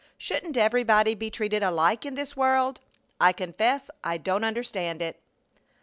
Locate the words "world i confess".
2.35-3.91